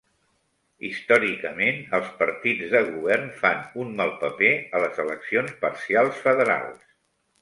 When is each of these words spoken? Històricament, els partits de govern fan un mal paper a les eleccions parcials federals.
Històricament, 0.87 1.83
els 1.97 2.07
partits 2.23 2.73
de 2.77 2.81
govern 2.87 3.29
fan 3.43 3.61
un 3.83 3.93
mal 4.01 4.15
paper 4.25 4.51
a 4.79 4.83
les 4.85 5.03
eleccions 5.05 5.55
parcials 5.67 6.19
federals. 6.27 6.83